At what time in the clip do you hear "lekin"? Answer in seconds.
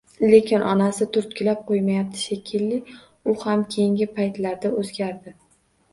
0.29-0.63